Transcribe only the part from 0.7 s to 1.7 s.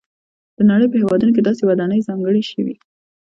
نړۍ په هېوادونو کې داسې